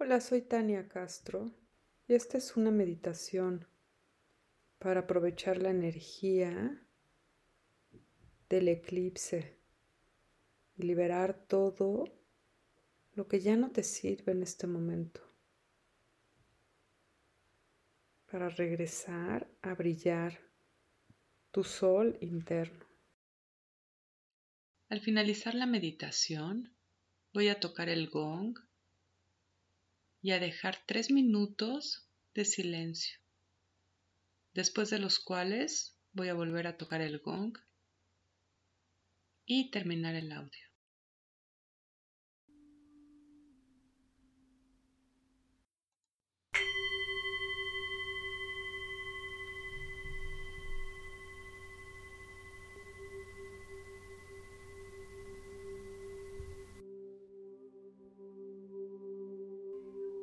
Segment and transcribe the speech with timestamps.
[0.00, 1.50] Hola, soy Tania Castro
[2.06, 3.66] y esta es una meditación
[4.78, 6.86] para aprovechar la energía
[8.48, 9.58] del eclipse
[10.76, 12.04] y liberar todo
[13.14, 15.20] lo que ya no te sirve en este momento
[18.30, 20.38] para regresar a brillar
[21.50, 22.86] tu sol interno.
[24.90, 26.72] Al finalizar la meditación,
[27.34, 28.67] voy a tocar el gong
[30.20, 33.18] y a dejar tres minutos de silencio,
[34.54, 37.56] después de los cuales voy a volver a tocar el gong
[39.44, 40.67] y terminar el audio.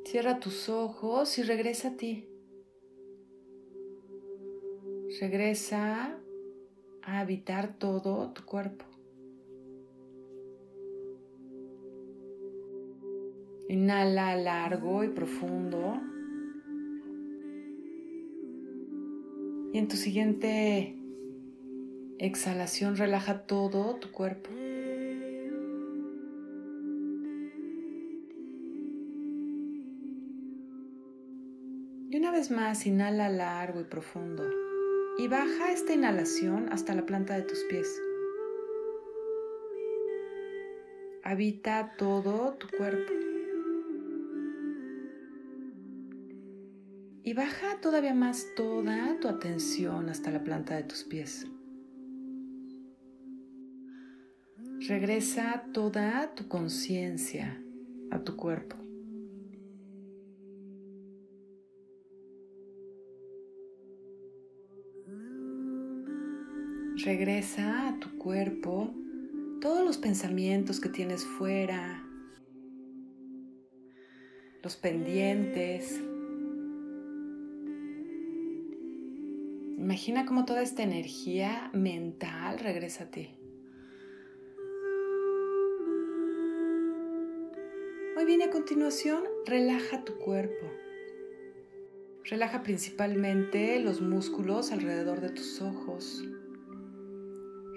[0.06, 2.28] Cierra tus ojos y regresa a ti.
[5.20, 6.16] Regresa
[7.02, 8.84] a habitar todo tu cuerpo.
[13.68, 16.00] Inhala largo y profundo.
[19.72, 20.96] Y en tu siguiente
[22.20, 24.50] exhalación relaja todo tu cuerpo.
[32.08, 34.44] Y una vez más, inhala largo y profundo.
[35.18, 38.00] Y baja esta inhalación hasta la planta de tus pies.
[41.24, 43.12] Habita todo tu cuerpo.
[47.24, 51.48] Y baja todavía más toda tu atención hasta la planta de tus pies.
[54.86, 57.60] Regresa toda tu conciencia
[58.12, 58.85] a tu cuerpo.
[67.04, 68.94] Regresa a tu cuerpo
[69.60, 72.02] todos los pensamientos que tienes fuera,
[74.62, 76.00] los pendientes.
[79.76, 83.28] Imagina cómo toda esta energía mental regresa a ti.
[88.14, 90.66] Muy bien, a continuación relaja tu cuerpo.
[92.24, 96.24] Relaja principalmente los músculos alrededor de tus ojos.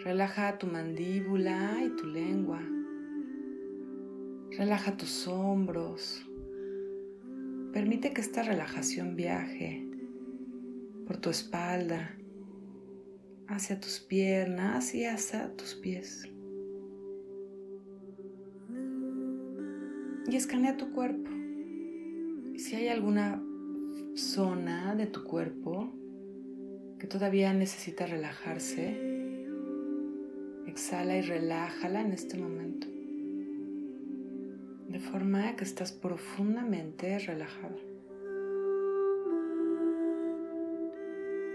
[0.04, 2.62] Relaja tu mandíbula y tu lengua.
[4.58, 6.26] Relaja tus hombros.
[7.74, 9.86] Permite que esta relajación viaje
[11.06, 12.16] por tu espalda,
[13.50, 16.30] hacia tus piernas y hacia tus pies.
[20.30, 21.30] Y escanea tu cuerpo.
[22.56, 23.44] Si hay alguna
[24.16, 25.92] zona de tu cuerpo
[27.00, 29.19] que todavía necesita relajarse,
[30.80, 32.88] Exhala y relájala en este momento.
[34.88, 37.76] De forma que estás profundamente relajada.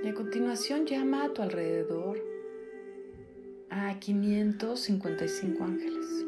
[0.05, 2.23] Y a continuación llama a tu alrededor
[3.71, 6.27] a 555 ángeles.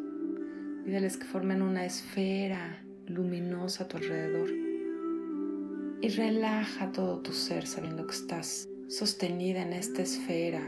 [0.86, 4.48] Pídeles que formen una esfera luminosa a tu alrededor.
[6.00, 10.62] Y relaja todo tu ser sabiendo que estás sostenida en esta esfera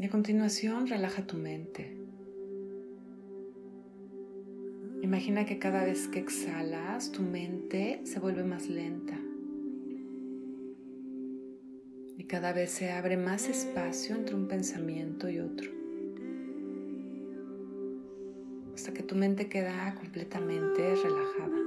[0.00, 1.96] Y a continuación relaja tu mente.
[5.02, 9.18] Imagina que cada vez que exhalas, tu mente se vuelve más lenta.
[12.16, 15.68] Y cada vez se abre más espacio entre un pensamiento y otro.
[18.74, 21.58] Hasta que tu mente queda completamente relajada.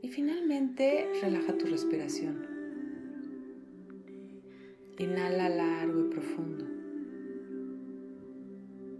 [0.00, 2.49] Y finalmente relaja tu respiración.
[5.00, 6.66] Inhala largo y profundo.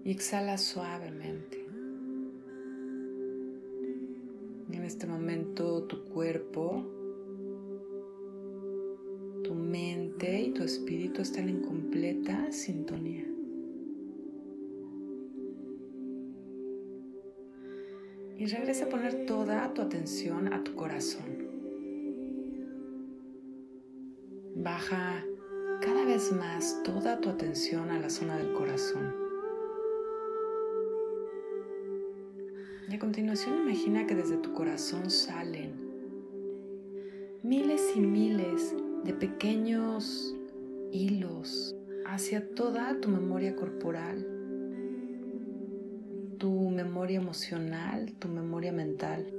[0.02, 1.62] Y exhala suavemente.
[4.72, 6.86] En este momento tu cuerpo,
[9.44, 13.26] tu mente y tu espíritu están en completa sintonía.
[18.38, 21.50] Y regresa a poner toda tu atención a tu corazón.
[24.56, 25.26] Baja
[25.80, 29.14] cada vez más toda tu atención a la zona del corazón.
[32.88, 35.72] Y a continuación imagina que desde tu corazón salen
[37.42, 38.74] miles y miles
[39.04, 40.36] de pequeños
[40.92, 41.74] hilos,
[42.04, 44.26] hacia toda tu memoria corporal,
[46.38, 49.32] tu memoria emocional, tu memoria mental.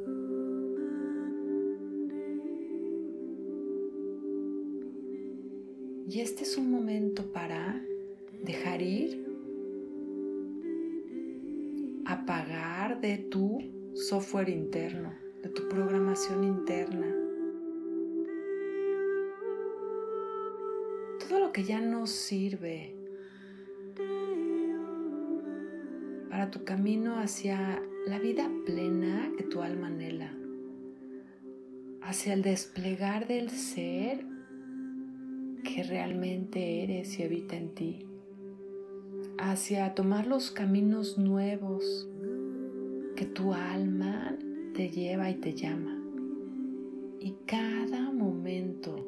[6.14, 7.82] Y este es un momento para
[8.44, 9.26] dejar ir,
[12.06, 13.60] apagar de tu
[13.94, 17.08] software interno, de tu programación interna.
[21.30, 22.94] Todo lo que ya no sirve
[26.30, 30.34] para tu camino hacia la vida plena que tu alma anhela,
[32.02, 34.31] hacia el desplegar del ser
[35.74, 38.06] que realmente eres y habita en ti,
[39.38, 42.10] hacia tomar los caminos nuevos
[43.16, 44.36] que tu alma
[44.74, 45.98] te lleva y te llama.
[47.22, 49.08] Y cada momento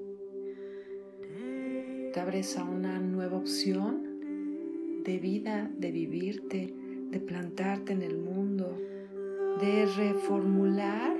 [2.13, 6.73] te abres a una nueva opción de vida, de vivirte,
[7.09, 8.77] de plantarte en el mundo,
[9.59, 11.17] de reformular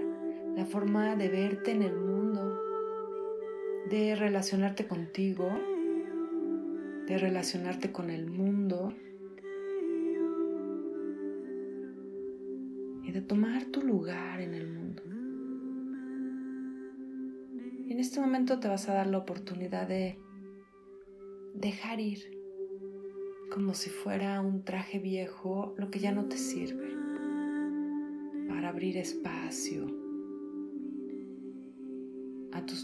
[0.56, 2.13] la forma de verte en el mundo
[3.90, 5.50] de relacionarte contigo,
[7.08, 8.94] de relacionarte con el mundo
[13.04, 15.04] y de tomar tu lugar en el mundo.
[17.94, 20.18] en este momento te vas a dar la oportunidad de
[21.54, 22.20] dejar ir
[23.52, 26.90] como si fuera un traje viejo lo que ya no te sirve
[28.48, 30.03] para abrir espacio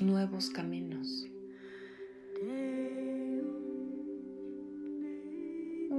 [0.01, 1.27] nuevos caminos.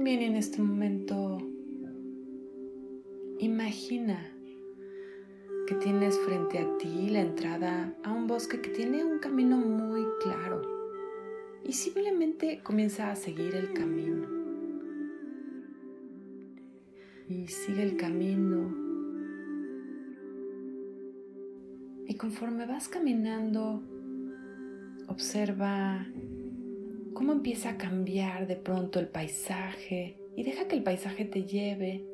[0.03, 1.37] Bien, en este momento
[3.39, 4.31] imagina
[5.67, 10.03] que tienes frente a ti la entrada a un bosque que tiene un camino muy
[10.21, 10.61] claro
[11.63, 14.27] y simplemente comienza a seguir el camino.
[17.29, 18.90] Y sigue el camino
[22.11, 23.81] Y conforme vas caminando,
[25.07, 26.05] observa
[27.13, 32.05] cómo empieza a cambiar de pronto el paisaje y deja que el paisaje te lleve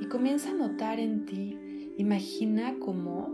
[0.00, 1.58] y comienza a notar en ti,
[1.98, 3.28] imagina cómo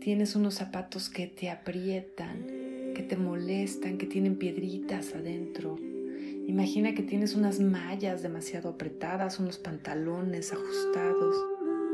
[0.00, 2.46] tienes unos zapatos que te aprietan,
[2.94, 5.76] que te molestan, que tienen piedritas adentro.
[6.46, 11.36] Imagina que tienes unas mallas demasiado apretadas, unos pantalones ajustados.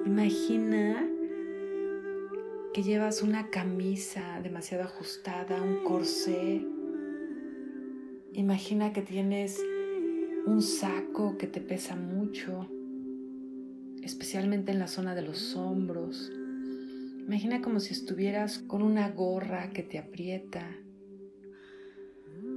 [0.07, 1.11] Imagina
[2.75, 6.67] que llevas una camisa demasiado ajustada, un corsé.
[8.33, 9.65] Imagina que tienes
[10.45, 12.69] un saco que te pesa mucho,
[14.03, 16.33] especialmente en la zona de los hombros.
[17.21, 20.69] Imagina como si estuvieras con una gorra que te aprieta.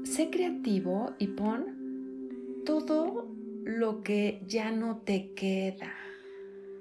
[0.04, 3.32] Sé creativo y pon todo
[3.64, 5.94] lo que ya no te queda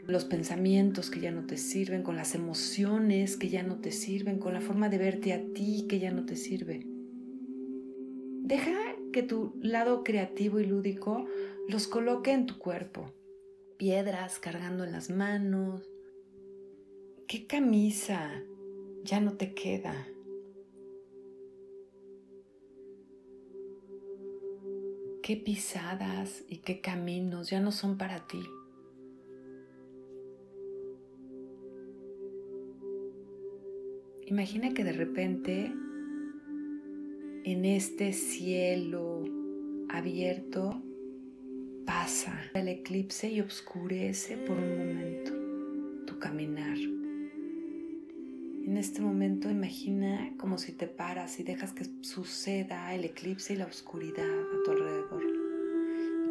[0.07, 4.39] los pensamientos que ya no te sirven, con las emociones que ya no te sirven,
[4.39, 6.87] con la forma de verte a ti que ya no te sirve.
[8.43, 8.77] Deja
[9.13, 11.27] que tu lado creativo y lúdico
[11.69, 13.13] los coloque en tu cuerpo.
[13.77, 15.83] Piedras cargando en las manos.
[17.27, 18.31] ¿Qué camisa
[19.03, 20.07] ya no te queda?
[25.23, 28.39] ¿Qué pisadas y qué caminos ya no son para ti?
[34.29, 35.73] Imagina que de repente
[37.45, 39.23] en este cielo
[39.89, 40.83] abierto
[41.87, 45.31] pasa el eclipse y oscurece por un momento
[46.09, 46.77] tu caminar.
[48.65, 53.57] En este momento imagina como si te paras y dejas que suceda el eclipse y
[53.59, 55.23] la oscuridad a tu alrededor.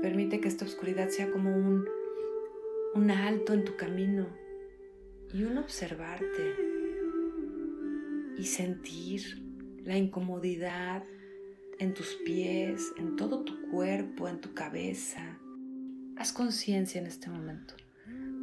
[0.02, 1.88] Permite que esta oscuridad sea como un,
[2.94, 4.28] un alto en tu camino
[5.34, 6.75] y un observarte
[8.38, 9.42] y sentir
[9.84, 11.04] la incomodidad
[11.80, 15.39] en tus pies, en todo tu cuerpo, en tu cabeza.
[16.18, 17.75] Haz conciencia en este momento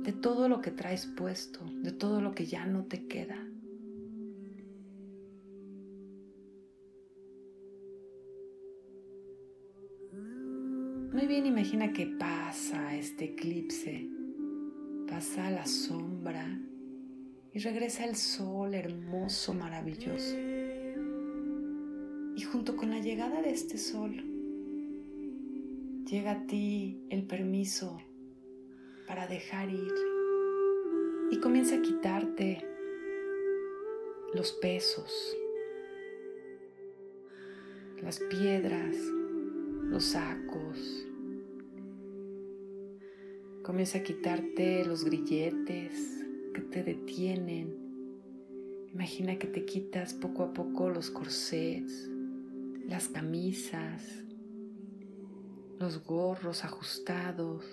[0.02, 3.36] de todo lo que traes puesto, de todo lo que ya no te queda.
[11.12, 14.08] Muy bien, imagina que pasa este eclipse,
[15.06, 16.58] pasa la sombra
[17.54, 20.36] y regresa el sol hermoso, maravilloso.
[22.34, 24.24] Y junto con la llegada de este sol,
[26.06, 28.00] llega a ti el permiso
[29.06, 29.92] para dejar ir
[31.30, 32.64] y comienza a quitarte
[34.32, 35.36] los pesos,
[38.02, 38.96] las piedras,
[39.82, 41.06] los sacos.
[43.62, 46.21] Comienza a quitarte los grilletes
[46.52, 47.74] que te detienen.
[48.92, 52.10] Imagina que te quitas poco a poco los corsets,
[52.86, 54.24] las camisas,
[55.78, 57.64] los gorros ajustados.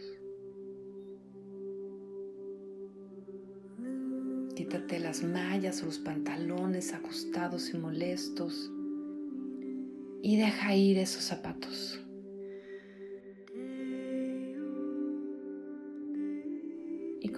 [4.56, 8.72] Quítate las mallas o los pantalones ajustados y molestos
[10.22, 12.00] y deja ir esos zapatos.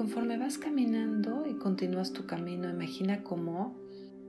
[0.02, 3.78] Conforme vas caminando y continúas tu camino, imagina cómo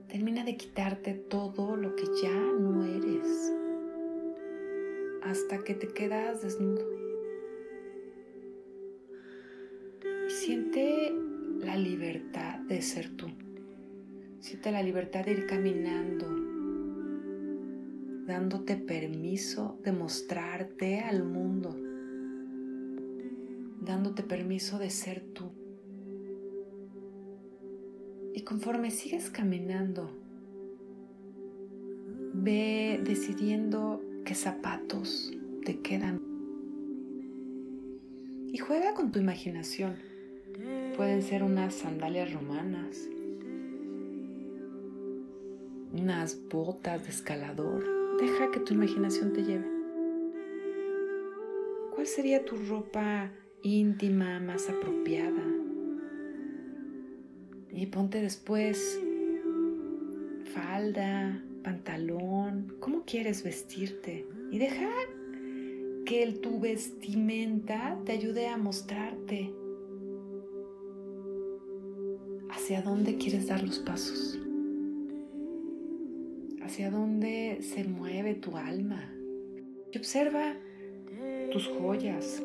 [0.07, 3.51] termina de quitarte todo lo que ya no eres
[5.23, 6.85] hasta que te quedas desnudo.
[10.27, 11.11] Y siente
[11.61, 13.31] la libertad de ser tú.
[14.41, 16.27] Siente la libertad de ir caminando,
[18.27, 21.75] dándote permiso de mostrarte al mundo,
[23.81, 25.62] dándote permiso de ser tú.
[28.33, 30.09] Y conforme sigues caminando,
[32.33, 35.31] ve decidiendo qué zapatos
[35.63, 36.19] te quedan.
[38.51, 39.95] Y juega con tu imaginación.
[40.95, 43.09] Pueden ser unas sandalias romanas,
[45.91, 47.83] unas botas de escalador.
[48.19, 49.67] Deja que tu imaginación te lleve.
[51.93, 55.52] ¿Cuál sería tu ropa íntima más apropiada?
[57.73, 58.99] Y ponte después
[60.53, 64.89] falda, pantalón, cómo quieres vestirte y deja
[66.05, 69.51] que el, tu vestimenta te ayude a mostrarte
[72.51, 74.39] hacia dónde quieres dar los pasos,
[76.61, 79.11] hacia dónde se mueve tu alma.
[79.91, 80.55] Y observa
[81.51, 82.43] tus joyas,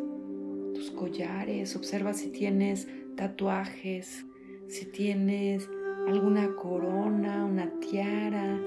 [0.75, 4.25] tus collares, observa si tienes tatuajes,
[4.69, 5.69] si tienes
[6.07, 8.59] alguna corona, una tiara,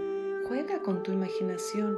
[0.52, 1.98] Juega con tu imaginación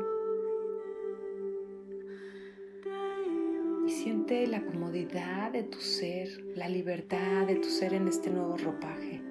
[3.87, 8.55] y siente la comodidad de tu ser, la libertad de tu ser en este nuevo
[8.57, 9.21] ropaje.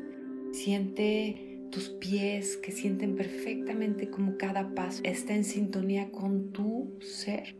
[0.50, 7.54] Siente tus pies que sienten perfectamente como cada paso está en sintonía con tu ser.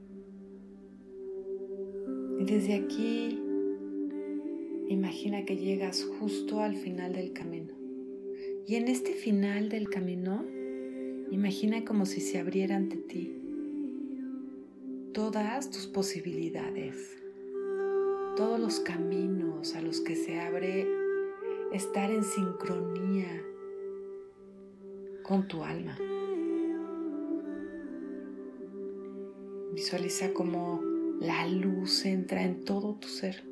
[2.40, 3.41] Y desde aquí,
[4.92, 7.74] imagina que llegas justo al final del camino.
[8.66, 10.44] Y en este final del camino,
[11.32, 13.34] Imagina como si se abriera ante ti
[15.14, 16.94] todas tus posibilidades,
[18.36, 20.86] todos los caminos a los que se abre
[21.72, 23.42] estar en sincronía
[25.22, 25.96] con tu alma.
[29.72, 30.82] Visualiza como
[31.18, 33.51] la luz entra en todo tu ser.